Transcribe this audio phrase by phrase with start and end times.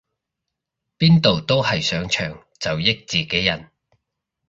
[0.97, 3.69] 邊度都係上場就益自己人